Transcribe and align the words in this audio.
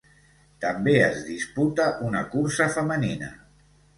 També 0.63 0.95
es 1.07 1.19
disputa 1.27 1.85
una 2.07 2.23
cursa 2.33 2.69
femenina. 2.79 3.33